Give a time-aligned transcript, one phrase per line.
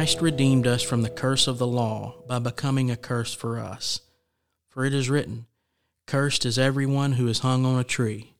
[0.00, 4.00] Christ redeemed us from the curse of the law by becoming a curse for us.
[4.70, 5.44] For it is written,
[6.06, 8.32] Cursed is everyone who is hung on a tree.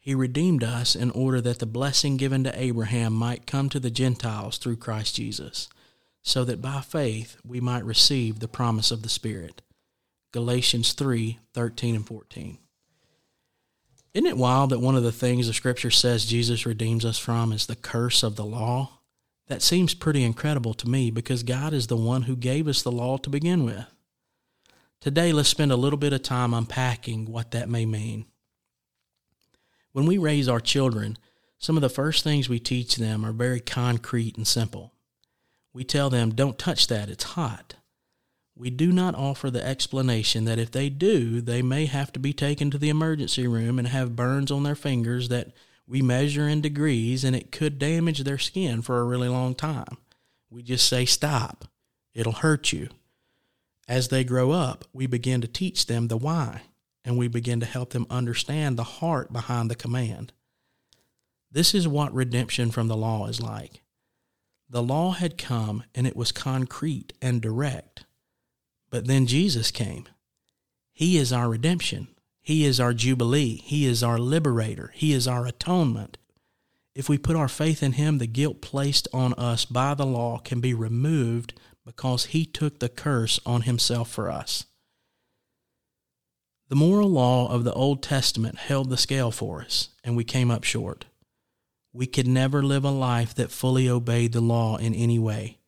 [0.00, 3.92] He redeemed us in order that the blessing given to Abraham might come to the
[3.92, 5.68] Gentiles through Christ Jesus,
[6.22, 9.62] so that by faith we might receive the promise of the Spirit.
[10.32, 12.58] Galatians 3 13 and 14.
[14.14, 17.52] Isn't it wild that one of the things the scripture says Jesus redeems us from
[17.52, 18.99] is the curse of the law?
[19.50, 22.92] That seems pretty incredible to me because God is the one who gave us the
[22.92, 23.84] law to begin with.
[25.00, 28.26] Today, let's spend a little bit of time unpacking what that may mean.
[29.90, 31.18] When we raise our children,
[31.58, 34.92] some of the first things we teach them are very concrete and simple.
[35.72, 37.74] We tell them, don't touch that, it's hot.
[38.54, 42.32] We do not offer the explanation that if they do, they may have to be
[42.32, 45.48] taken to the emergency room and have burns on their fingers that
[45.90, 49.96] we measure in degrees and it could damage their skin for a really long time.
[50.48, 51.64] We just say, stop,
[52.14, 52.90] it'll hurt you.
[53.88, 56.62] As they grow up, we begin to teach them the why
[57.04, 60.32] and we begin to help them understand the heart behind the command.
[61.50, 63.82] This is what redemption from the law is like.
[64.68, 68.04] The law had come and it was concrete and direct.
[68.90, 70.06] But then Jesus came.
[70.92, 72.06] He is our redemption.
[72.42, 73.56] He is our jubilee.
[73.56, 74.92] He is our liberator.
[74.94, 76.18] He is our atonement.
[76.94, 80.38] If we put our faith in Him, the guilt placed on us by the law
[80.38, 84.64] can be removed because He took the curse on Himself for us.
[86.68, 90.50] The moral law of the Old Testament held the scale for us, and we came
[90.50, 91.06] up short.
[91.92, 95.58] We could never live a life that fully obeyed the law in any way.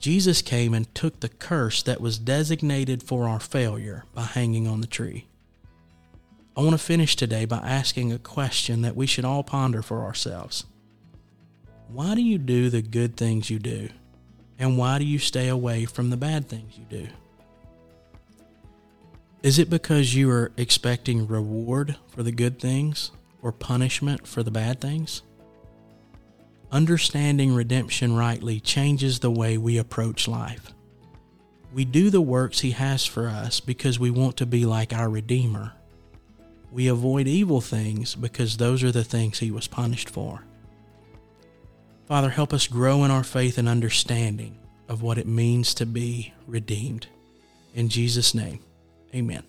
[0.00, 4.80] Jesus came and took the curse that was designated for our failure by hanging on
[4.80, 5.26] the tree.
[6.56, 10.02] I want to finish today by asking a question that we should all ponder for
[10.04, 10.64] ourselves.
[11.88, 13.88] Why do you do the good things you do?
[14.58, 17.08] And why do you stay away from the bad things you do?
[19.42, 23.10] Is it because you are expecting reward for the good things
[23.40, 25.22] or punishment for the bad things?
[26.70, 30.72] Understanding redemption rightly changes the way we approach life.
[31.72, 35.08] We do the works He has for us because we want to be like our
[35.08, 35.72] Redeemer.
[36.72, 40.44] We avoid evil things because those are the things He was punished for.
[42.06, 44.58] Father, help us grow in our faith and understanding
[44.88, 47.06] of what it means to be redeemed.
[47.74, 48.60] In Jesus' name,
[49.14, 49.44] amen.